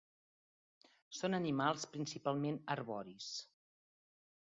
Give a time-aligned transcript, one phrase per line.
[1.19, 3.33] Són animals principalment arboris.